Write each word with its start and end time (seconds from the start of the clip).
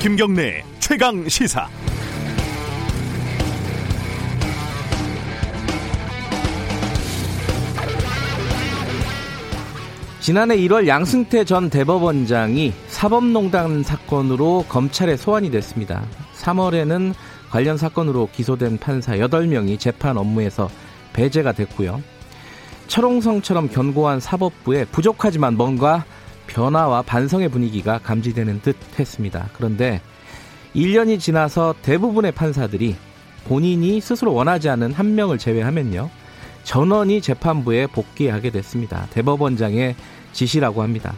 김경래 0.00 0.62
최강 0.78 1.28
시사. 1.28 1.68
지난해 10.20 10.56
1월 10.56 10.86
양승태 10.86 11.44
전 11.44 11.68
대법원장이 11.68 12.72
사법농단 12.86 13.82
사건으로 13.82 14.66
검찰에 14.68 15.16
소환이 15.16 15.50
됐습니다. 15.50 16.04
3월에는 16.36 17.12
관련 17.50 17.76
사건으로 17.76 18.28
기소된 18.32 18.78
판사 18.78 19.16
8명이 19.16 19.80
재판 19.80 20.16
업무에서 20.16 20.70
배제가 21.12 21.50
됐고요. 21.50 22.00
철옹성처럼 22.86 23.68
견고한 23.68 24.20
사법부에 24.20 24.84
부족하지만 24.84 25.56
뭔가 25.56 26.04
변화와 26.48 27.02
반성의 27.02 27.48
분위기가 27.50 27.98
감지되는 27.98 28.62
듯 28.62 28.76
했습니다. 28.98 29.48
그런데 29.52 30.00
1년이 30.74 31.20
지나서 31.20 31.74
대부분의 31.82 32.32
판사들이 32.32 32.96
본인이 33.44 34.00
스스로 34.00 34.34
원하지 34.34 34.68
않은 34.68 34.92
한 34.92 35.14
명을 35.14 35.38
제외하면요. 35.38 36.10
전원이 36.64 37.22
재판부에 37.22 37.86
복귀하게 37.86 38.50
됐습니다. 38.50 39.06
대법원장의 39.10 39.94
지시라고 40.32 40.82
합니다. 40.82 41.14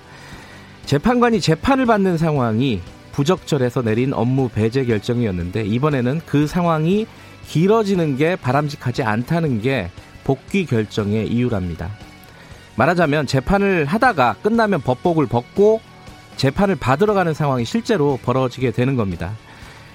재판관이 0.86 1.40
재판을 1.40 1.86
받는 1.86 2.18
상황이 2.18 2.80
부적절해서 3.12 3.82
내린 3.82 4.12
업무 4.12 4.48
배제 4.48 4.84
결정이었는데 4.84 5.64
이번에는 5.66 6.20
그 6.26 6.46
상황이 6.46 7.06
길어지는 7.48 8.16
게 8.16 8.36
바람직하지 8.36 9.02
않다는 9.02 9.60
게 9.60 9.90
복귀 10.22 10.64
결정의 10.66 11.26
이유랍니다. 11.26 11.90
말하자면 12.80 13.26
재판을 13.26 13.84
하다가 13.84 14.36
끝나면 14.42 14.80
법복을 14.80 15.26
벗고 15.26 15.82
재판을 16.36 16.76
받으러 16.76 17.12
가는 17.12 17.34
상황이 17.34 17.66
실제로 17.66 18.18
벌어지게 18.22 18.70
되는 18.70 18.96
겁니다. 18.96 19.32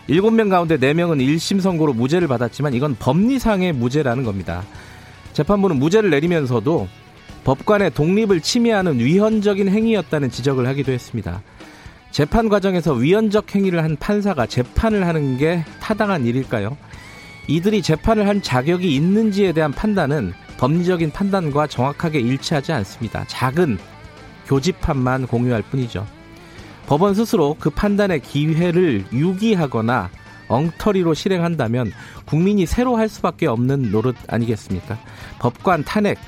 7명 0.07 0.51
가운데 0.51 0.77
4명은 0.77 1.17
1심 1.17 1.61
선고로 1.61 1.93
무죄를 1.93 2.27
받았지만 2.27 2.75
이건 2.75 2.95
법리상의 2.99 3.73
무죄라는 3.73 4.23
겁니다. 4.23 4.63
재판부는 5.33 5.77
무죄를 5.77 6.11
내리면서도 6.11 6.87
법관의 7.43 7.95
독립을 7.95 8.41
침해하는 8.41 8.99
위헌적인 8.99 9.67
행위였다는 9.67 10.29
지적을 10.29 10.67
하기도 10.67 10.91
했습니다. 10.91 11.41
재판 12.11 12.49
과정에서 12.49 12.93
위헌적 12.93 13.55
행위를 13.55 13.83
한 13.83 13.95
판사가 13.95 14.45
재판을 14.45 15.07
하는 15.07 15.39
게 15.39 15.65
타당한 15.79 16.23
일일까요? 16.27 16.77
이들이 17.47 17.81
재판을 17.81 18.27
한 18.27 18.43
자격이 18.43 18.95
있는지에 18.95 19.53
대한 19.53 19.71
판단은 19.71 20.33
법리적인 20.57 21.11
판단과 21.11 21.67
정확하게 21.67 22.19
일치하지 22.19 22.71
않습니다. 22.71 23.25
작은 23.27 23.77
교집합만 24.47 25.27
공유할 25.27 25.63
뿐이죠. 25.63 26.05
법원 26.87 27.13
스스로 27.15 27.55
그 27.59 27.69
판단의 27.69 28.21
기회를 28.21 29.05
유기하거나 29.11 30.09
엉터리로 30.47 31.13
실행한다면 31.13 31.91
국민이 32.25 32.65
새로 32.65 32.95
할 32.95 33.09
수밖에 33.09 33.47
없는 33.47 33.91
노릇 33.91 34.15
아니겠습니까? 34.27 34.97
법관 35.39 35.83
탄핵 35.83 36.19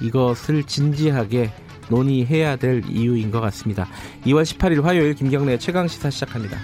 이것을 0.00 0.64
진지하게 0.64 1.50
논의해야 1.88 2.56
될 2.56 2.82
이유인 2.88 3.30
것 3.30 3.40
같습니다. 3.40 3.86
2월 4.26 4.42
18일 4.42 4.82
화요일 4.82 5.14
김경래 5.14 5.58
최강 5.58 5.88
시사 5.88 6.10
시작합니다. 6.10 6.58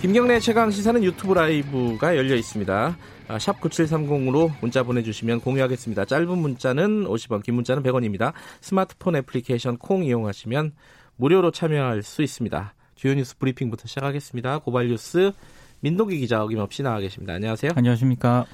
김경래 0.00 0.38
최강 0.38 0.70
시사는 0.70 1.02
유튜브 1.02 1.34
라이브가 1.34 2.16
열려 2.16 2.36
있습니다. 2.36 2.96
아, 3.26 3.38
샵 3.40 3.60
9730으로 3.60 4.52
문자 4.60 4.84
보내주시면 4.84 5.40
공유하겠습니다. 5.40 6.04
짧은 6.04 6.38
문자는 6.38 7.04
50원, 7.04 7.42
긴 7.42 7.56
문자는 7.56 7.82
100원입니다. 7.82 8.32
스마트폰 8.60 9.16
애플리케이션 9.16 9.76
콩 9.76 10.04
이용하시면 10.04 10.72
무료로 11.16 11.50
참여할 11.50 12.04
수 12.04 12.22
있습니다. 12.22 12.74
주요 12.94 13.14
뉴스 13.14 13.36
브리핑부터 13.38 13.88
시작하겠습니다. 13.88 14.58
고발 14.58 14.86
뉴스 14.86 15.32
민동기 15.80 16.18
기자 16.18 16.44
어김없이 16.44 16.84
나와 16.84 17.00
계십니다. 17.00 17.34
안녕하세요. 17.34 17.72
안녕하십니까. 17.74 18.46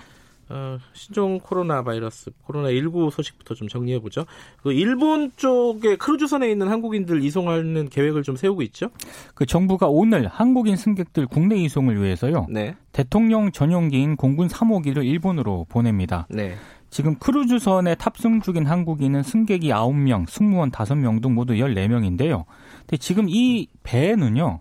어, 0.48 0.78
신종 0.92 1.40
코로나 1.40 1.82
바이러스 1.82 2.30
코로나 2.42 2.70
19 2.70 3.10
소식부터 3.10 3.54
좀 3.54 3.68
정리해 3.68 3.98
보죠. 3.98 4.26
그 4.62 4.72
일본 4.72 5.32
쪽에 5.36 5.96
크루즈선에 5.96 6.50
있는 6.50 6.68
한국인들 6.68 7.22
이송하는 7.22 7.88
계획을 7.88 8.22
좀 8.22 8.36
세우고 8.36 8.62
있죠? 8.62 8.90
그 9.34 9.46
정부가 9.46 9.88
오늘 9.88 10.26
한국인 10.26 10.76
승객들 10.76 11.26
국내 11.26 11.56
이송을 11.56 12.02
위해서요. 12.02 12.46
네. 12.50 12.76
대통령 12.92 13.52
전용기인 13.52 14.16
공군 14.16 14.48
3호기를 14.48 15.04
일본으로 15.04 15.66
보냅니다. 15.68 16.26
네. 16.28 16.54
지금 16.90 17.16
크루즈선에 17.16 17.96
탑승 17.96 18.40
중인 18.40 18.66
한국인은 18.66 19.24
승객이 19.24 19.68
9명, 19.70 20.28
승무원 20.28 20.70
5명 20.70 21.20
등 21.20 21.34
모두 21.34 21.54
14명인데요. 21.54 22.44
근데 22.80 22.96
지금 22.98 23.26
이 23.28 23.66
배에는요. 23.82 24.60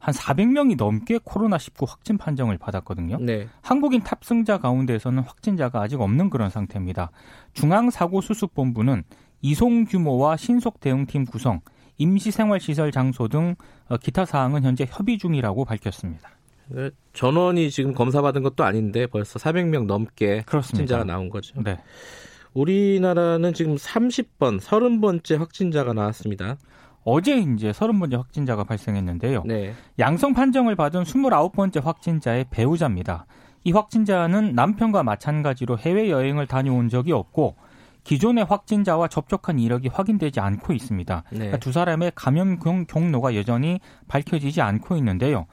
한 0.00 0.14
400명이 0.14 0.76
넘게 0.76 1.18
코로나19 1.18 1.86
확진 1.86 2.16
판정을 2.16 2.56
받았거든요. 2.56 3.18
네. 3.20 3.46
한국인 3.60 4.02
탑승자 4.02 4.58
가운데에서는 4.58 5.22
확진자가 5.22 5.82
아직 5.82 6.00
없는 6.00 6.30
그런 6.30 6.48
상태입니다. 6.48 7.10
중앙사고수습본부는 7.52 9.04
이송 9.42 9.84
규모와 9.84 10.38
신속 10.38 10.80
대응팀 10.80 11.26
구성, 11.26 11.60
임시생활시설 11.98 12.92
장소 12.92 13.28
등 13.28 13.54
어, 13.88 13.98
기타 13.98 14.24
사항은 14.24 14.64
현재 14.64 14.86
협의 14.88 15.18
중이라고 15.18 15.66
밝혔습니다. 15.66 16.30
네, 16.68 16.90
전원이 17.12 17.70
지금 17.70 17.92
검사받은 17.92 18.42
것도 18.42 18.64
아닌데 18.64 19.06
벌써 19.06 19.38
400명 19.38 19.84
넘게 19.84 20.44
그렇습니다. 20.46 20.78
확진자가 20.78 21.04
나온 21.04 21.28
거죠. 21.28 21.60
네. 21.62 21.78
우리나라는 22.54 23.52
지금 23.52 23.76
30번, 23.76 24.60
30번째 24.60 25.38
확진자가 25.38 25.92
나왔습니다. 25.92 26.56
어제 27.04 27.38
이제 27.38 27.70
30번째 27.70 28.16
확진자가 28.16 28.64
발생했는데요. 28.64 29.42
네. 29.46 29.72
양성 29.98 30.34
판정을 30.34 30.76
받은 30.76 31.04
29번째 31.04 31.82
확진자의 31.82 32.46
배우자입니다. 32.50 33.26
이 33.64 33.72
확진자는 33.72 34.54
남편과 34.54 35.02
마찬가지로 35.02 35.78
해외 35.78 36.10
여행을 36.10 36.46
다녀온 36.46 36.88
적이 36.88 37.12
없고 37.12 37.56
기존의 38.04 38.44
확진자와 38.44 39.08
접촉한 39.08 39.58
이력이 39.58 39.88
확인되지 39.88 40.40
않고 40.40 40.72
있습니다. 40.72 41.24
네. 41.30 41.36
그러니까 41.36 41.58
두 41.58 41.72
사람의 41.72 42.12
감염 42.14 42.58
경로가 42.58 43.34
여전히 43.34 43.80
밝혀지지 44.08 44.62
않고 44.62 44.96
있는데요. 44.96 45.46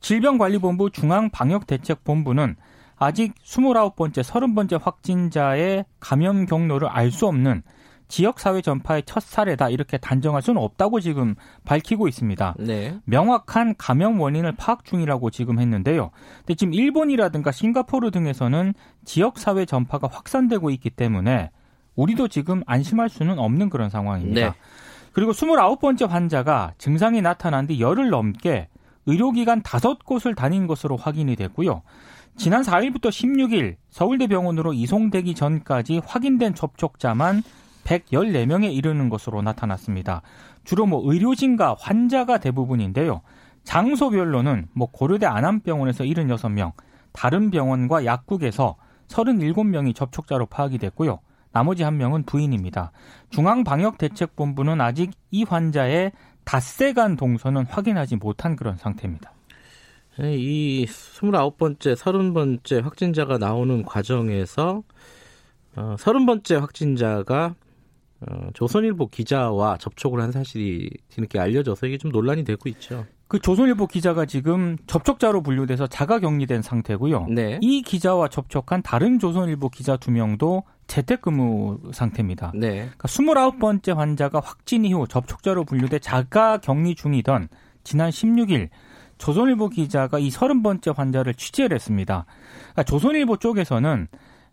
질병관리본부 0.00 0.90
중앙방역대책본부는 0.90 2.56
아직 2.96 3.34
29번째, 3.44 4.22
30번째 4.22 4.80
확진자의 4.82 5.84
감염 6.00 6.46
경로를 6.46 6.88
알 6.88 7.10
수 7.10 7.26
없는 7.26 7.62
지역사회 8.12 8.60
전파의 8.60 9.04
첫 9.06 9.22
사례다 9.22 9.70
이렇게 9.70 9.96
단정할 9.96 10.42
수는 10.42 10.60
없다고 10.60 11.00
지금 11.00 11.34
밝히고 11.64 12.08
있습니다. 12.08 12.56
네. 12.58 12.98
명확한 13.06 13.76
감염 13.78 14.20
원인을 14.20 14.52
파악 14.52 14.84
중이라고 14.84 15.30
지금 15.30 15.58
했는데요. 15.58 16.10
근데 16.40 16.54
지금 16.54 16.74
일본이라든가 16.74 17.52
싱가포르 17.52 18.10
등에서는 18.10 18.74
지역사회 19.06 19.64
전파가 19.64 20.08
확산되고 20.12 20.68
있기 20.72 20.90
때문에 20.90 21.50
우리도 21.94 22.28
지금 22.28 22.62
안심할 22.66 23.08
수는 23.08 23.38
없는 23.38 23.70
그런 23.70 23.88
상황입니다. 23.88 24.40
네. 24.50 24.54
그리고 25.12 25.32
29번째 25.32 26.06
환자가 26.06 26.74
증상이 26.76 27.22
나타난 27.22 27.66
뒤 27.66 27.80
열흘 27.80 28.10
넘게 28.10 28.68
의료기관 29.06 29.62
다섯 29.62 30.04
곳을 30.04 30.34
다닌 30.34 30.66
것으로 30.66 30.98
확인이 30.98 31.34
됐고요. 31.34 31.80
지난 32.36 32.60
4일부터 32.60 33.06
16일 33.06 33.76
서울대병원으로 33.88 34.74
이송되기 34.74 35.34
전까지 35.34 36.02
확인된 36.04 36.54
접촉자만 36.54 37.42
114명에 37.84 38.72
이르는 38.72 39.08
것으로 39.08 39.42
나타났습니다. 39.42 40.22
주로 40.64 40.86
뭐 40.86 41.02
의료진과 41.04 41.76
환자가 41.78 42.38
대부분인데요. 42.38 43.22
장소별로는 43.64 44.68
뭐 44.72 44.88
고려대 44.90 45.26
안암병원에서 45.26 46.04
76명, 46.04 46.72
다른 47.12 47.50
병원과 47.50 48.04
약국에서 48.04 48.76
37명이 49.08 49.94
접촉자로 49.94 50.46
파악이 50.46 50.78
됐고요. 50.78 51.20
나머지 51.52 51.82
한 51.82 51.98
명은 51.98 52.24
부인입니다. 52.24 52.92
중앙방역대책본부는 53.30 54.80
아직 54.80 55.10
이 55.30 55.44
환자의 55.44 56.12
닷새간 56.44 57.16
동선은 57.16 57.66
확인하지 57.66 58.16
못한 58.16 58.56
그런 58.56 58.76
상태입니다. 58.76 59.32
네, 60.18 60.36
이 60.36 60.84
29번째, 60.86 61.96
30번째 61.96 62.82
확진자가 62.82 63.38
나오는 63.38 63.82
과정에서 63.82 64.82
어, 65.76 65.96
30번째 65.98 66.60
확진자가 66.60 67.54
어, 68.28 68.48
조선일보 68.54 69.08
기자와 69.08 69.78
접촉을 69.78 70.20
한 70.20 70.32
사실이 70.32 70.90
뒤늦게 71.08 71.38
알려져서 71.38 71.86
이게 71.86 71.98
좀 71.98 72.10
논란이 72.10 72.44
되고 72.44 72.68
있죠. 72.68 73.06
그 73.26 73.38
조선일보 73.38 73.86
기자가 73.86 74.26
지금 74.26 74.76
접촉자로 74.86 75.42
분류돼서 75.42 75.86
자가 75.86 76.18
격리된 76.18 76.60
상태고요. 76.60 77.28
네. 77.30 77.58
이 77.62 77.80
기자와 77.82 78.28
접촉한 78.28 78.82
다른 78.82 79.18
조선일보 79.18 79.70
기자 79.70 79.96
두 79.96 80.10
명도 80.10 80.64
재택근무 80.86 81.92
상태입니다. 81.92 82.52
네. 82.54 82.90
그러니까 82.98 83.08
29번째 83.08 83.94
환자가 83.94 84.40
확진 84.40 84.84
이후 84.84 85.06
접촉자로 85.08 85.64
분류돼 85.64 86.00
자가 86.00 86.58
격리 86.58 86.94
중이던 86.94 87.48
지난 87.84 88.10
16일 88.10 88.68
조선일보 89.16 89.70
기자가 89.70 90.18
이 90.18 90.28
30번째 90.28 90.94
환자를 90.94 91.34
취재를 91.34 91.74
했습니다. 91.74 92.26
그러니까 92.72 92.82
조선일보 92.82 93.38
쪽에서는 93.38 94.08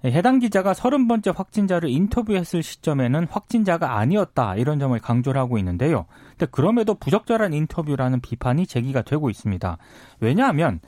해당 0.05 0.39
기자가 0.39 0.73
30번째 0.73 1.35
확진자를 1.35 1.89
인터뷰했을 1.89 2.63
시점에는 2.63 3.27
확진자가 3.29 3.97
아니었다 3.97 4.55
이런 4.55 4.79
점을 4.79 4.97
강조를 4.97 5.39
하고 5.39 5.57
있는데요. 5.57 6.05
근데 6.31 6.45
그럼에도 6.51 6.93
부적절한 6.95 7.53
인터뷰라는 7.53 8.21
비판이 8.21 8.65
제기가 8.65 9.01
되고 9.01 9.29
있습니다. 9.29 9.77
왜냐하면 10.21 10.79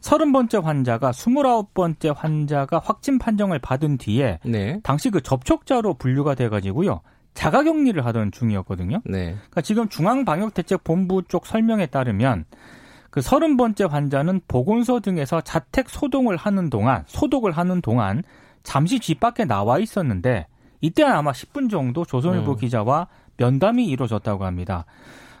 30번째 0.00 0.62
환자가 0.62 1.10
29번째 1.10 2.14
환자가 2.16 2.80
확진 2.82 3.18
판정을 3.18 3.58
받은 3.58 3.98
뒤에 3.98 4.38
네. 4.44 4.80
당시 4.82 5.10
그 5.10 5.20
접촉자로 5.20 5.94
분류가 5.94 6.34
돼 6.34 6.48
가지고요. 6.48 7.00
자가 7.34 7.62
격리를 7.64 8.04
하던 8.06 8.32
중이었거든요. 8.32 9.00
네. 9.04 9.34
그러니까 9.34 9.60
지금 9.62 9.88
중앙방역대책본부 9.88 11.24
쪽 11.28 11.46
설명에 11.46 11.86
따르면 11.86 12.44
그 13.10 13.20
서른 13.20 13.56
번째 13.56 13.84
환자는 13.84 14.40
보건소 14.46 15.00
등에서 15.00 15.40
자택 15.40 15.88
소동을 15.88 16.36
하는 16.36 16.70
동안 16.70 17.02
소독을 17.06 17.52
하는 17.52 17.80
동안 17.82 18.22
잠시 18.62 19.00
집 19.00 19.20
밖에 19.20 19.44
나와 19.44 19.78
있었는데 19.78 20.46
이때는 20.80 21.12
아마 21.12 21.32
10분 21.32 21.70
정도 21.70 22.04
조선일보 22.04 22.52
음. 22.52 22.56
기자와 22.56 23.08
면담이 23.36 23.86
이루어졌다고 23.86 24.44
합니다. 24.44 24.84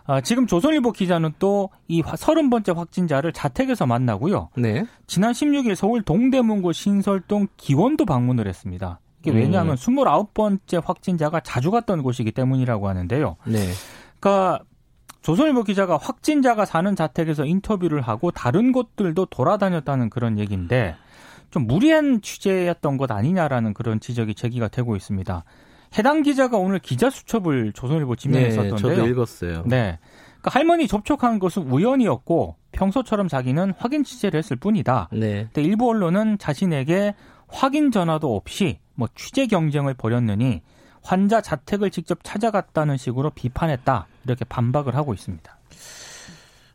아, 0.06 0.20
지금 0.20 0.46
조선일보 0.46 0.92
기자는 0.92 1.34
또이 1.38 2.02
서른 2.16 2.50
번째 2.50 2.72
확진자를 2.72 3.32
자택에서 3.32 3.86
만나고요. 3.86 4.48
네. 4.56 4.84
지난 5.06 5.32
16일 5.32 5.74
서울 5.74 6.02
동대문구 6.02 6.72
신설동 6.72 7.46
기원도 7.56 8.06
방문을 8.06 8.48
했습니다. 8.48 8.98
이게 9.20 9.30
왜냐하면 9.30 9.74
음. 9.74 9.76
29번째 9.76 10.82
확진자가 10.84 11.40
자주 11.40 11.70
갔던 11.70 12.02
곳이기 12.02 12.32
때문이라고 12.32 12.88
하는데요. 12.88 13.36
네. 13.46 13.58
그러니까 14.18 14.64
조선일보 15.22 15.64
기자가 15.64 15.98
확진자가 15.98 16.64
사는 16.64 16.96
자택에서 16.96 17.44
인터뷰를 17.44 18.00
하고 18.00 18.30
다른 18.30 18.72
곳들도 18.72 19.26
돌아다녔다는 19.26 20.08
그런 20.08 20.38
얘기인데 20.38 20.96
좀 21.50 21.66
무리한 21.66 22.20
취재였던 22.20 22.96
것 22.96 23.10
아니냐라는 23.10 23.74
그런 23.74 24.00
지적이 24.00 24.34
제기가 24.34 24.68
되고 24.68 24.96
있습니다. 24.96 25.44
해당 25.98 26.22
기자가 26.22 26.56
오늘 26.56 26.78
기자 26.78 27.10
수첩을 27.10 27.72
조선일보 27.72 28.16
지명했었던데요. 28.16 28.76
네, 28.76 28.96
저도 28.96 29.06
읽었어요. 29.08 29.64
네. 29.66 29.98
그러니까 30.40 30.50
할머니 30.58 30.86
접촉한 30.86 31.38
것은 31.38 31.70
우연이었고 31.70 32.56
평소처럼 32.72 33.28
자기는 33.28 33.74
확인 33.76 34.04
취재를 34.04 34.38
했을 34.38 34.56
뿐이다. 34.56 35.08
네. 35.12 35.48
근데 35.52 35.62
일부 35.62 35.88
언론은 35.88 36.38
자신에게 36.38 37.14
확인 37.48 37.90
전화도 37.90 38.34
없이 38.34 38.78
뭐 38.94 39.08
취재 39.16 39.46
경쟁을 39.46 39.94
벌였느니 39.94 40.62
환자 41.02 41.40
자택을 41.40 41.90
직접 41.90 42.20
찾아갔다는 42.22 42.96
식으로 42.96 43.30
비판했다. 43.30 44.06
이렇게 44.24 44.44
반박을 44.44 44.94
하고 44.94 45.14
있습니다. 45.14 45.58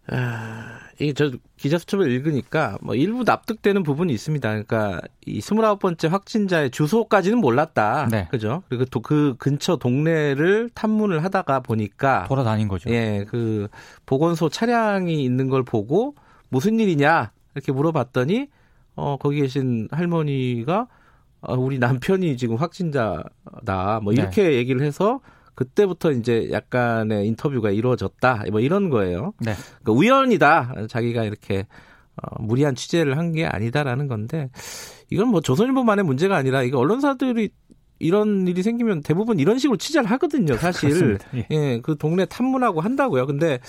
아, 0.07 0.79
이게 0.99 1.13
저 1.13 1.31
기자 1.57 1.77
수첩을 1.77 2.11
읽으니까 2.11 2.77
뭐 2.81 2.95
일부 2.95 3.23
납득되는 3.23 3.83
부분이 3.83 4.13
있습니다. 4.13 4.47
그러니까 4.49 5.01
이 5.25 5.39
29번째 5.39 6.09
확진자의 6.09 6.69
주소까지는 6.71 7.39
몰랐다. 7.39 8.07
네. 8.11 8.27
그죠? 8.29 8.63
그리고 8.69 8.85
또 8.85 9.01
그 9.01 9.35
근처 9.37 9.75
동네를 9.77 10.69
탐문을 10.73 11.23
하다가 11.23 11.59
보니까 11.59 12.25
돌아다닌 12.27 12.67
거죠. 12.67 12.89
예, 12.89 13.25
그 13.27 13.67
보건소 14.05 14.49
차량이 14.49 15.23
있는 15.23 15.49
걸 15.49 15.63
보고 15.63 16.15
무슨 16.49 16.79
일이냐 16.79 17.31
이렇게 17.53 17.71
물어봤더니 17.71 18.47
어 18.95 19.17
거기 19.17 19.41
계신 19.41 19.87
할머니가 19.91 20.87
어, 21.41 21.53
우리 21.55 21.77
남편이 21.79 22.37
지금 22.37 22.55
확진자다. 22.55 23.99
뭐 24.01 24.13
이렇게 24.13 24.43
네. 24.43 24.53
얘기를 24.53 24.81
해서 24.81 25.19
그때부터 25.55 26.11
이제 26.11 26.49
약간의 26.51 27.27
인터뷰가 27.27 27.71
이루어졌다. 27.71 28.43
뭐 28.51 28.59
이런 28.59 28.89
거예요. 28.89 29.33
네. 29.39 29.53
그러니까 29.83 29.91
우연이다. 29.91 30.87
자기가 30.89 31.23
이렇게 31.23 31.65
어, 32.21 32.41
무리한 32.41 32.75
취재를 32.75 33.17
한 33.17 33.33
게 33.33 33.45
아니다라는 33.45 34.07
건데 34.07 34.49
이건 35.09 35.27
뭐 35.29 35.41
조선일보만의 35.41 36.05
문제가 36.05 36.35
아니라 36.37 36.63
이거 36.63 36.77
언론사들이 36.79 37.49
이런 37.99 38.47
일이 38.47 38.61
생기면 38.61 39.01
대부분 39.03 39.39
이런 39.39 39.57
식으로 39.57 39.77
취재를 39.77 40.09
하거든요, 40.11 40.55
사실. 40.57 41.17
예. 41.33 41.47
예, 41.51 41.79
그 41.81 41.97
동네 41.97 42.25
탐문하고 42.25 42.81
한다고요. 42.81 43.25
근데 43.25 43.59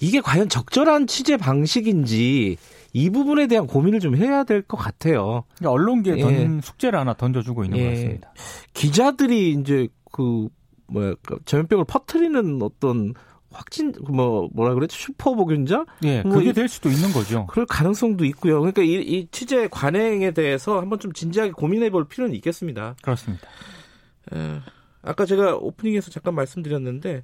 이게 0.00 0.20
과연 0.22 0.48
적절한 0.48 1.06
취재 1.06 1.36
방식인지 1.36 2.56
이 2.94 3.10
부분에 3.10 3.46
대한 3.46 3.66
고민을 3.66 4.00
좀 4.00 4.16
해야 4.16 4.44
될 4.44 4.62
것 4.62 4.78
같아요. 4.78 5.44
그러니까 5.58 5.70
언론계에 5.72 6.16
예. 6.18 6.60
숙제를 6.62 6.98
하나 6.98 7.12
던져주고 7.12 7.64
있는 7.64 7.78
예. 7.78 7.84
것 7.84 7.90
같습니다. 7.90 8.32
기자들이 8.72 9.52
이제 9.52 9.88
그 10.10 10.48
뭐야 10.88 11.14
그 11.22 11.38
전염병을 11.44 11.84
퍼뜨리는 11.86 12.62
어떤 12.62 13.14
확진 13.50 13.92
뭐 14.08 14.48
뭐라 14.52 14.74
그랬죠 14.74 14.96
슈퍼 14.96 15.34
보균자? 15.34 15.84
예, 16.04 16.22
뭐 16.22 16.34
그게 16.34 16.52
될 16.52 16.68
수도 16.68 16.90
있는 16.90 17.12
거죠. 17.12 17.46
그럴 17.46 17.66
가능성도 17.66 18.24
있고요. 18.26 18.60
그러니까 18.60 18.82
이, 18.82 18.94
이 18.94 19.28
취재 19.30 19.68
관행에 19.68 20.32
대해서 20.32 20.80
한번 20.80 20.98
좀 20.98 21.12
진지하게 21.12 21.52
고민해 21.52 21.90
볼 21.90 22.06
필요는 22.06 22.34
있겠습니다. 22.36 22.96
그렇습니다. 23.02 23.46
에, 24.32 24.60
아까 25.02 25.24
제가 25.24 25.56
오프닝에서 25.56 26.10
잠깐 26.10 26.34
말씀드렸는데 26.34 27.22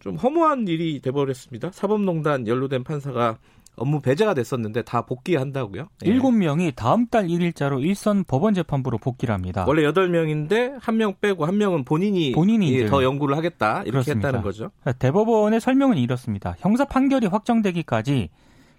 좀 0.00 0.16
허무한 0.16 0.66
일이 0.68 1.00
돼버렸습니다. 1.00 1.70
사법농단 1.72 2.46
연루된 2.46 2.84
판사가 2.84 3.38
업무 3.78 4.00
배제가 4.00 4.34
됐었는데 4.34 4.82
다 4.82 5.02
복귀한다고요? 5.02 5.88
예. 6.04 6.10
7명이 6.18 6.74
다음 6.76 7.06
달 7.06 7.26
1일자로 7.28 7.82
일선 7.82 8.24
법원 8.24 8.54
재판부로 8.54 8.98
복귀를 8.98 9.34
합니다. 9.34 9.64
원래 9.66 9.82
8명인데 9.82 10.78
한 10.80 10.96
명 10.98 11.14
빼고 11.20 11.44
한 11.46 11.56
명은 11.58 11.84
본인이, 11.84 12.32
본인이 12.32 12.86
더 12.86 13.02
연구를 13.04 13.36
하겠다 13.36 13.82
이렇게 13.82 13.90
그렇습니다. 13.92 14.28
했다는 14.28 14.42
거죠. 14.42 14.70
대법원의 14.98 15.60
설명은 15.60 15.96
이렇습니다. 15.98 16.54
형사 16.58 16.84
판결이 16.84 17.26
확정되기까지 17.28 18.30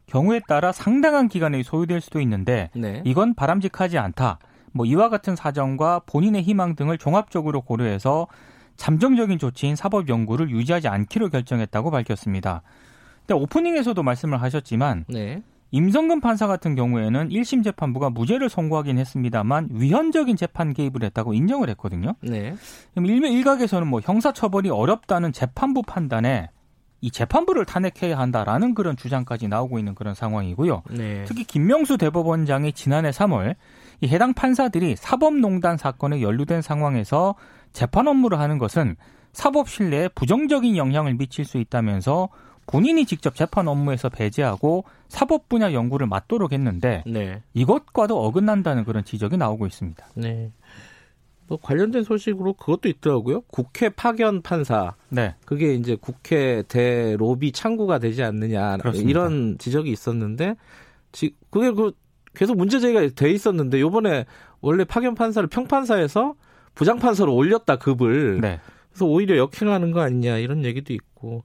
경우에 0.07 0.41
따라 0.47 0.71
상당한 0.71 1.27
기간이 1.27 1.63
소요될 1.63 2.01
수도 2.01 2.19
있는데 2.21 2.69
네. 2.73 3.01
이건 3.05 3.35
바람직하지 3.35 3.97
않다. 3.97 4.39
뭐 4.71 4.85
이와 4.85 5.09
같은 5.09 5.35
사정과 5.35 6.01
본인의 6.07 6.41
희망 6.43 6.75
등을 6.75 6.97
종합적으로 6.97 7.61
고려해서 7.61 8.27
잠정적인 8.75 9.39
조치인 9.39 9.75
사법 9.75 10.07
연구를 10.09 10.49
유지하지 10.49 10.87
않기로 10.87 11.29
결정했다고 11.29 11.91
밝혔습니다. 11.91 12.61
근데 13.29 13.43
오프닝에서도 13.43 14.01
말씀을 14.01 14.41
하셨지만 14.41 15.05
네. 15.07 15.43
임성근 15.69 16.19
판사 16.19 16.47
같은 16.47 16.73
경우에는 16.73 17.29
1심 17.29 17.63
재판부가 17.63 18.09
무죄를 18.09 18.49
선고하긴 18.49 18.97
했습니다만 18.97 19.69
위헌적인 19.71 20.35
재판 20.35 20.73
개입을 20.73 21.03
했다고 21.03 21.35
인정을 21.35 21.69
했거든요. 21.69 22.15
네. 22.21 22.55
그럼 22.93 23.05
일명 23.05 23.31
일각에서는 23.31 23.85
뭐 23.87 23.99
형사 24.03 24.33
처벌이 24.33 24.71
어렵다는 24.71 25.31
재판부 25.31 25.83
판단에 25.83 26.49
이 27.01 27.11
재판부를 27.11 27.65
탄핵해야 27.65 28.17
한다라는 28.17 28.73
그런 28.73 28.97
주장까지 28.97 29.47
나오고 29.47 29.77
있는 29.77 29.93
그런 29.93 30.15
상황이고요. 30.15 30.81
네. 30.89 31.23
특히 31.27 31.43
김명수 31.43 31.99
대법원장이 31.99 32.73
지난해 32.73 33.11
3월 33.11 33.55
이 34.01 34.07
해당 34.07 34.33
판사들이 34.33 34.95
사법농단 34.95 35.77
사건에 35.77 36.23
연루된 36.23 36.63
상황에서 36.63 37.35
재판 37.73 38.07
업무를 38.07 38.39
하는 38.39 38.57
것은 38.57 38.95
사법 39.33 39.69
신뢰에 39.69 40.07
부정적인 40.15 40.75
영향을 40.77 41.13
미칠 41.13 41.45
수 41.45 41.59
있다면서 41.59 42.29
본인이 42.71 43.05
직접 43.05 43.35
재판 43.35 43.67
업무에서 43.67 44.09
배제하고 44.09 44.83
사법 45.07 45.49
분야 45.49 45.73
연구를 45.73 46.05
맡도록 46.07 46.53
했는데 46.53 47.03
네. 47.07 47.41
이것과도 47.53 48.23
어긋난다는 48.23 48.85
그런 48.85 49.03
지적이 49.03 49.37
나오고 49.37 49.65
있습니다. 49.65 50.05
네. 50.15 50.51
뭐 51.47 51.57
관련된 51.59 52.03
소식으로 52.03 52.53
그것도 52.53 52.87
있더라고요. 52.89 53.41
국회 53.47 53.89
파견 53.89 54.43
판사. 54.43 54.93
네. 55.09 55.33
그게 55.45 55.73
이제 55.73 55.97
국회 55.99 56.61
대 56.67 57.15
로비 57.17 57.51
창구가 57.51 57.97
되지 57.97 58.21
않느냐 58.21 58.77
그렇습니다. 58.77 59.09
이런 59.09 59.57
지적이 59.57 59.91
있었는데 59.91 60.55
지, 61.11 61.33
그게 61.49 61.71
그 61.71 61.91
계속 62.35 62.55
문제 62.55 62.79
제기가 62.79 63.07
돼 63.15 63.31
있었는데 63.31 63.81
요번에 63.81 64.25
원래 64.61 64.83
파견 64.83 65.15
판사를 65.15 65.47
평판사에서 65.49 66.35
부장 66.75 66.99
판사로 66.99 67.33
올렸다 67.33 67.77
급을. 67.77 68.41
네. 68.41 68.59
그래서 68.99 69.05
오히려 69.05 69.37
역행하는 69.37 69.91
거 69.91 70.01
아니냐 70.01 70.37
이런 70.39 70.65
얘기도 70.65 70.91
있고 70.93 71.43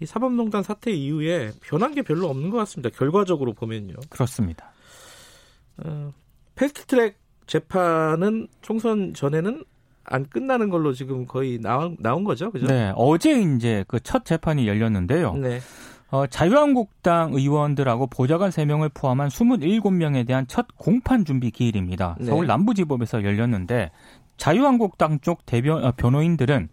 이 0.00 0.04
사법농단 0.04 0.62
사태 0.62 0.90
이후에 0.90 1.52
변한 1.62 1.94
게 1.94 2.02
별로 2.02 2.28
없는 2.28 2.50
것 2.50 2.58
같습니다. 2.58 2.94
결과적으로 2.94 3.54
보면요. 3.54 3.94
그렇습니다. 4.10 4.70
어, 5.78 6.12
패스트트랙 6.54 7.16
재판은 7.46 8.48
총선 8.60 9.14
전에는 9.14 9.64
안 10.04 10.28
끝나는 10.28 10.68
걸로 10.68 10.92
지금 10.92 11.26
거의 11.26 11.58
나온, 11.62 11.96
나온 11.98 12.24
거죠, 12.24 12.50
그죠? 12.50 12.66
네, 12.66 12.92
어제 12.94 13.40
이제 13.40 13.84
그 13.88 13.98
첫 14.00 14.26
재판이 14.26 14.68
열렸는데요. 14.68 15.32
네. 15.34 15.60
어, 16.10 16.26
자유한국당 16.26 17.32
의원들하고 17.32 18.08
보좌관 18.08 18.50
3명을 18.50 18.90
포함한 18.92 19.30
27명에 19.30 20.26
대한 20.26 20.46
첫 20.46 20.66
공판 20.76 21.24
준비 21.24 21.50
기일입니다. 21.50 22.16
네. 22.20 22.26
서울 22.26 22.46
남부지법에서 22.46 23.24
열렸는데 23.24 23.90
자유한국당 24.42 25.20
쪽 25.20 25.46
대변 25.46 25.84
어, 25.84 25.92
변호인들은 25.96 26.68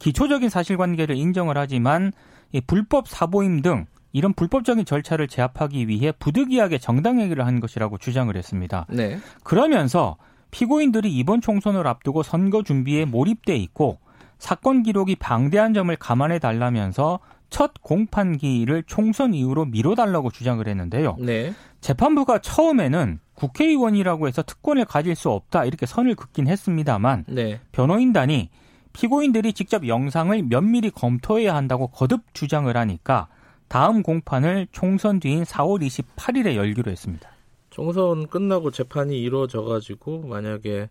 기초적인 0.00 0.48
사실관계를 0.48 1.14
인정을 1.14 1.56
하지만 1.56 2.10
이 2.50 2.60
불법 2.60 3.06
사보임 3.06 3.62
등 3.62 3.86
이런 4.10 4.32
불법적인 4.32 4.84
절차를 4.84 5.28
제압하기 5.28 5.86
위해 5.86 6.10
부득이하게 6.18 6.78
정당 6.78 7.20
행위를 7.20 7.46
한 7.46 7.60
것이라고 7.60 7.98
주장을 7.98 8.36
했습니다. 8.36 8.86
네. 8.90 9.20
그러면서 9.44 10.16
피고인들이 10.50 11.16
이번 11.16 11.40
총선을 11.40 11.86
앞두고 11.86 12.24
선거 12.24 12.64
준비에 12.64 13.04
몰입돼 13.04 13.54
있고 13.54 14.00
사건 14.40 14.82
기록이 14.82 15.14
방대한 15.14 15.74
점을 15.74 15.94
감안해 15.94 16.40
달라면서 16.40 17.20
첫 17.50 17.70
공판기일을 17.82 18.82
총선 18.88 19.32
이후로 19.32 19.66
미뤄달라고 19.66 20.32
주장을 20.32 20.66
했는데요. 20.66 21.18
네. 21.20 21.52
재판부가 21.82 22.38
처음에는 22.38 23.18
국회의원이라고 23.34 24.28
해서 24.28 24.42
특권을 24.42 24.84
가질 24.84 25.16
수 25.16 25.30
없다 25.30 25.64
이렇게 25.64 25.84
선을 25.84 26.14
긋긴 26.14 26.46
했습니다만 26.46 27.24
네. 27.28 27.60
변호인단이 27.72 28.50
피고인들이 28.92 29.52
직접 29.52 29.86
영상을 29.86 30.42
면밀히 30.44 30.90
검토해야 30.90 31.54
한다고 31.54 31.88
거듭 31.88 32.34
주장을 32.34 32.74
하니까 32.74 33.28
다음 33.68 34.02
공판을 34.02 34.68
총선 34.70 35.18
뒤인 35.18 35.42
4월 35.42 35.82
28일에 35.82 36.54
열기로 36.54 36.90
했습니다. 36.90 37.28
총선 37.70 38.28
끝나고 38.28 38.70
재판이 38.70 39.20
이루어져 39.20 39.62
가지고 39.62 40.20
만약에 40.22 40.88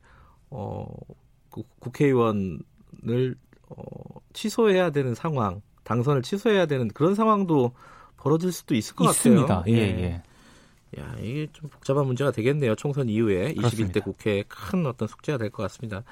어 0.50 0.88
국회의원을 1.80 3.36
어, 3.70 3.84
취소해야 4.34 4.90
되는 4.90 5.16
상황, 5.16 5.62
당선을 5.84 6.24
취소해야 6.24 6.66
되는 6.66 6.88
그런 6.90 7.16
상황도 7.16 7.72
벌어질 8.18 8.52
수도 8.52 8.76
있을 8.76 8.96
것 8.96 9.06
있습니다. 9.06 9.48
같아요. 9.48 9.74
예, 9.74 9.80
예. 9.80 10.24
야, 11.00 11.16
이게 11.22 11.48
좀 11.54 11.70
복잡한 11.70 12.06
문제가 12.06 12.32
되겠네요. 12.32 12.76
총선 12.76 13.08
이후에 13.10 13.54
그렇습니다. 13.54 14.00
21대 14.00 14.04
국회에 14.04 14.44
큰 14.48 14.86
어떤 14.86 15.08
숙제가 15.08 15.38
될 15.38 15.50
것 15.50 15.64
같습니다. 15.64 16.04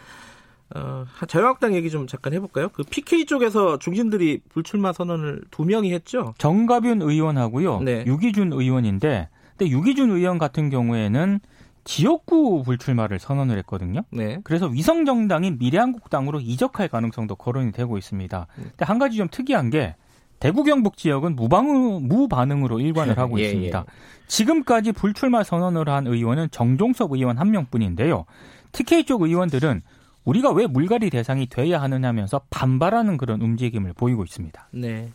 어, 0.76 1.06
자유한국당 1.28 1.74
얘기 1.74 1.90
좀 1.90 2.06
잠깐 2.08 2.34
해볼까요? 2.34 2.70
그 2.70 2.84
PK 2.84 3.26
쪽에서 3.26 3.80
중진들이 3.80 4.42
불출마 4.50 4.94
선언을 4.94 5.42
두 5.52 5.66
명이 5.66 5.92
했죠. 5.94 6.34
정가윤 6.38 7.02
의원하고요, 7.02 7.82
네. 7.82 8.04
유기준 8.06 8.54
의원인데, 8.54 9.30
근데 9.58 9.72
유기준 9.72 10.12
의원 10.12 10.38
같은 10.38 10.70
경우에는 10.70 11.40
지역구 11.86 12.62
불출마를 12.64 13.18
선언을 13.18 13.58
했거든요. 13.60 14.02
네. 14.12 14.40
그래서 14.44 14.68
위성 14.68 15.06
정당인 15.06 15.58
미래한국당으로 15.60 16.40
이적할 16.40 16.88
가능성도 16.88 17.36
거론이 17.36 17.72
되고 17.72 17.98
있습니다. 17.98 18.48
근데 18.56 18.86
한 18.86 19.00
가지 19.00 19.18
좀 19.18 19.28
특이한 19.30 19.72
게 19.72 19.96
대구 20.40 20.64
경북 20.64 20.98
지역은 20.98 21.36
무방 21.36 22.08
무반응으로 22.08 22.80
일관을 22.80 23.18
하고 23.20 23.40
예, 23.40 23.46
있습니다. 23.46 23.80
예. 23.80 24.28
지금까지 24.28 24.92
불출마 24.92 25.44
선언을 25.44 25.90
한 25.90 26.08
의원은 26.08 26.50
정종섭 26.52 27.12
의원 27.12 27.38
한 27.38 27.52
명뿐인데요. 27.52 28.26
TK 28.72 29.06
쪽 29.06 29.24
의원들은 29.24 29.82
우리가 30.26 30.52
왜 30.52 30.68
물갈이 30.68 31.10
대상이 31.10 31.48
돼야 31.48 31.82
하느냐면서 31.82 32.42
반발하는 32.50 33.18
그런 33.18 33.42
움직임을 33.42 33.94
보이고 33.94 34.24
있습니다. 34.24 34.68
네. 34.72 35.12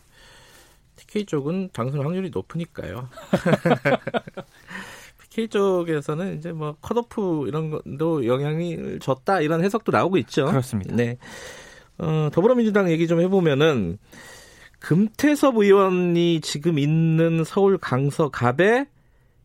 TK 0.97 1.25
쪽은 1.25 1.69
당선 1.73 2.01
확률이 2.01 2.29
높으니까요. 2.29 3.09
PK 5.35 5.49
쪽에서는 5.49 6.37
이제 6.37 6.51
뭐 6.53 6.75
컷오프 6.81 7.45
이런 7.47 7.69
것도 7.69 8.25
영향이 8.25 8.99
줬다 8.99 9.41
이런 9.41 9.63
해석도 9.63 9.91
나오고 9.91 10.17
있죠. 10.17 10.45
그렇습니다. 10.45 10.95
네. 10.95 11.17
어, 11.97 12.29
더불어민주당 12.31 12.89
얘기 12.89 13.07
좀 13.07 13.19
해보면은 13.21 13.97
금태섭 14.79 15.57
의원이 15.57 16.41
지금 16.41 16.79
있는 16.79 17.43
서울 17.43 17.77
강서갑에 17.77 18.87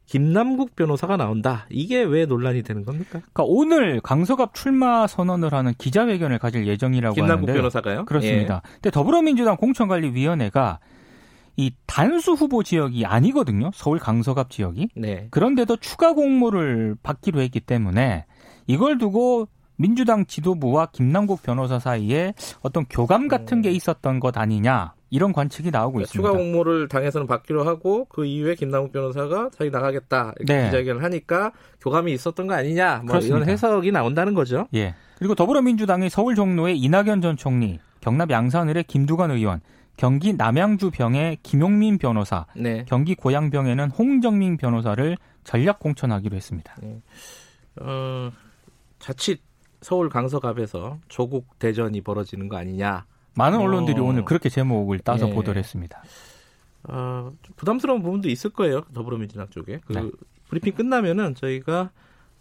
김남국 0.07 0.75
변호사가 0.75 1.17
나온다. 1.17 1.67
이게 1.71 2.03
왜 2.03 2.27
논란이 2.27 2.65
되는 2.65 2.85
겁니까? 2.85 3.21
그러니까 3.33 3.45
오늘 3.47 4.01
강서갑 4.01 4.55
출마 4.55 5.07
선언을 5.07 5.55
하는 5.55 5.73
기자회견을 5.79 6.41
가질 6.41 6.67
예정이라고 6.67 7.15
김남국 7.15 7.49
하는데 7.49 7.53
변호사가요? 7.53 8.05
그렇습니다. 8.07 8.63
예. 8.65 8.71
근데 8.75 8.91
더불어민주당 8.91 9.57
공천관리위원회가 9.57 10.81
이 11.57 11.73
단수 11.87 12.33
후보 12.33 12.65
지역이 12.65 13.07
아니거든요. 13.07 13.71
서울 13.73 14.01
강서갑 14.01 14.51
지역이. 14.51 14.89
네. 14.97 15.29
그런데도 15.31 15.77
추가 15.77 16.13
공모를 16.13 16.97
받기로 17.05 17.41
했기 17.41 17.61
때문에 17.61 18.25
이걸 18.67 18.99
두고 18.99 19.47
민주당 19.77 20.27
지도부와 20.27 20.87
김남국 20.87 21.43
변호사 21.43 21.79
사이에 21.79 22.35
어떤 22.63 22.85
교감 22.87 23.29
같은 23.29 23.63
게 23.63 23.69
음. 23.69 23.75
있었던 23.75 24.21
것 24.21 24.37
아니냐 24.37 24.93
이런 25.11 25.33
관측이 25.33 25.71
나오고 25.71 25.95
그러니까 25.95 26.09
있습니다. 26.09 26.29
추가 26.29 26.39
공모를 26.39 26.89
당에서는 26.89 27.27
받기로 27.27 27.65
하고 27.65 28.07
그 28.07 28.25
이후에 28.25 28.55
김남국 28.55 28.93
변호사가 28.93 29.51
자기 29.53 29.71
나가겠다 29.71 30.33
이렇게 30.39 30.55
네. 30.55 30.65
기자회견을 30.67 31.03
하니까 31.03 31.53
교감이 31.81 32.13
있었던 32.13 32.47
거 32.47 32.55
아니냐 32.55 33.03
뭐 33.05 33.19
이런 33.19 33.49
해석이 33.49 33.93
나온다는 33.93 34.35
거죠. 34.35 34.67
예. 34.75 34.95
그리고 35.19 35.35
더불어민주당이 35.35 36.09
서울 36.09 36.35
종로의 36.35 36.79
이낙연 36.79 37.21
전 37.21 37.37
총리, 37.37 37.79
경남 38.01 38.31
양산을의 38.31 38.85
김두관 38.85 39.31
의원, 39.33 39.61
경기 39.97 40.33
남양주병의 40.33 41.39
김용민 41.43 41.99
변호사, 41.99 42.47
네. 42.57 42.87
경기 42.89 43.15
고양병에는 43.15 43.91
홍정민 43.91 44.57
변호사를 44.57 45.17
전략 45.45 45.79
공천하기로 45.79 46.37
했습니다. 46.37 46.75
네. 46.81 47.03
어, 47.81 48.31
자칫 48.99 49.43
서울 49.83 50.09
강서갑에서 50.09 50.99
조국 51.09 51.59
대전이 51.59 52.01
벌어지는 52.03 52.49
거 52.49 52.57
아니냐 52.57 53.05
많은 53.35 53.59
어. 53.59 53.63
언론들이 53.63 54.01
어. 54.01 54.05
오늘 54.05 54.25
그렇게 54.25 54.49
제목을 54.49 55.01
따서 55.01 55.29
예. 55.29 55.35
보도를 55.35 55.59
했습니다. 55.59 56.03
어, 56.85 57.33
부담스러운 57.57 58.03
부분도 58.03 58.29
있을 58.29 58.51
거예요. 58.51 58.83
더불어민주당 58.95 59.49
쪽에. 59.51 59.81
그 59.87 59.93
네. 59.93 60.11
브리핑 60.49 60.75
끝나면은 60.75 61.35
저희가 61.35 61.91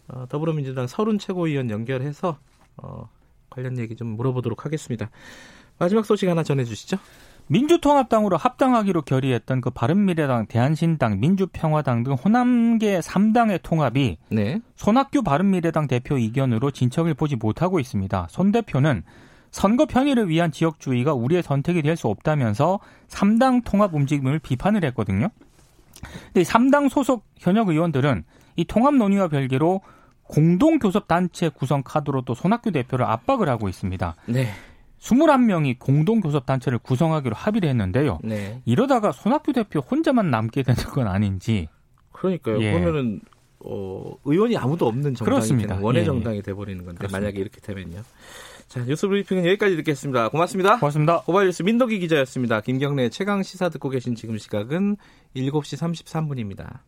어, 0.08 0.26
더불어민주당 0.28 0.86
서른 0.86 1.18
최고위원 1.18 1.70
연결해서 1.70 2.38
어, 2.76 3.08
관련 3.48 3.78
얘기 3.78 3.96
좀 3.96 4.08
물어보도록 4.08 4.64
하겠습니다. 4.64 5.10
마지막 5.78 6.04
소식 6.04 6.28
하나 6.28 6.42
전해주시죠. 6.42 6.98
민주통합당으로 7.46 8.36
합당하기로 8.36 9.02
결의했던 9.02 9.60
그 9.60 9.70
바른미래당, 9.70 10.46
대한신당, 10.46 11.18
민주평화당 11.18 12.04
등 12.04 12.12
호남계 12.12 13.00
3당의 13.00 13.60
통합이 13.62 14.18
네. 14.28 14.60
손학규 14.76 15.22
바른미래당 15.22 15.88
대표 15.88 16.16
이견으로 16.16 16.70
진척을 16.70 17.14
보지 17.14 17.36
못하고 17.36 17.80
있습니다. 17.80 18.28
손 18.30 18.52
대표는 18.52 19.02
선거 19.50 19.86
편의를 19.86 20.28
위한 20.28 20.52
지역주의가 20.52 21.14
우리의 21.14 21.42
선택이 21.42 21.82
될 21.82 21.96
수 21.96 22.06
없다면서 22.08 22.78
3당 23.08 23.64
통합 23.64 23.94
움직임을 23.94 24.38
비판을 24.38 24.84
했거든요. 24.86 25.28
근데 26.32 26.42
3당 26.42 26.88
소속 26.88 27.24
현역 27.36 27.68
의원들은 27.68 28.24
이 28.56 28.64
통합 28.64 28.94
논의와 28.94 29.28
별개로 29.28 29.80
공동교섭단체 30.24 31.48
구성 31.50 31.82
카드로 31.82 32.22
또 32.22 32.34
손학규 32.34 32.70
대표를 32.70 33.04
압박을 33.04 33.48
하고 33.48 33.68
있습니다. 33.68 34.14
네. 34.26 34.48
21명이 35.00 35.78
공동교섭단체를 35.78 36.78
구성하기로 36.78 37.34
합의를 37.34 37.68
했는데요. 37.70 38.18
네. 38.22 38.60
이러다가 38.64 39.12
손학규 39.12 39.52
대표 39.52 39.80
혼자만 39.80 40.30
남게 40.30 40.62
되는 40.62 40.82
건 40.84 41.08
아닌지. 41.08 41.68
그러니까요. 42.12 42.60
예. 42.62 42.72
그러면은 42.72 43.20
어, 43.64 44.14
의원이 44.24 44.56
아무도 44.56 44.86
없는 44.86 45.14
정당이 45.14 45.66
되는 45.66 45.82
원외 45.82 46.00
예. 46.00 46.04
정당이 46.04 46.42
돼버리는 46.42 46.84
건데 46.84 46.98
그렇습니다. 46.98 47.18
만약에 47.18 47.40
이렇게 47.40 47.60
되면요. 47.60 48.02
자, 48.70 48.84
뉴스 48.84 49.08
브리핑은 49.08 49.44
여기까지 49.46 49.74
듣겠습니다. 49.78 50.28
고맙습니다. 50.28 50.78
고맙습니다. 50.78 51.22
고발 51.22 51.46
뉴스 51.46 51.64
민덕기 51.64 51.98
기자였습니다. 51.98 52.60
김경래 52.60 53.08
최강 53.08 53.42
시사 53.42 53.68
듣고 53.68 53.88
계신 53.88 54.14
지금 54.14 54.38
시각은 54.38 54.96
7시 55.34 56.04
33분입니다. 56.04 56.78